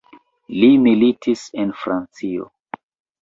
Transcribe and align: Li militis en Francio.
Li 0.61 0.69
militis 0.85 1.43
en 1.65 1.73
Francio. 1.83 2.47